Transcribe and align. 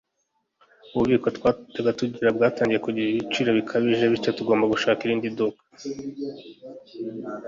Ububiko 0.93 1.27
twajyaga 1.37 1.95
tugura 1.97 2.35
bwatangiye 2.37 2.79
kwishyuza 2.83 3.19
ibiciro 3.21 3.49
bikabije 3.59 4.05
bityo 4.11 4.31
tugomba 4.37 4.65
gushaka 4.73 4.99
irindi 5.03 5.27
duka 5.37 5.63